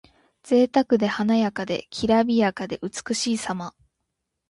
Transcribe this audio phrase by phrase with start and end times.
[0.41, 3.75] ぜいたくで華やかで、きらびやかで美しいさま。